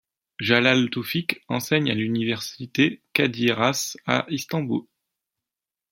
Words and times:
Jalal 0.39 0.89
Toufic 0.89 1.43
enseigne 1.47 1.91
à 1.91 1.93
l'université 1.93 3.03
Kadir 3.13 3.61
Has 3.61 3.97
à 4.07 4.25
Istanbul. 4.29 4.81